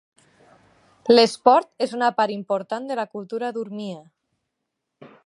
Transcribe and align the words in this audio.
L'esport 1.15 1.69
és 1.87 1.93
una 1.99 2.09
part 2.21 2.35
important 2.37 2.89
de 2.93 2.97
la 3.01 3.07
cultura 3.15 3.53
d'Urmia. 3.59 4.03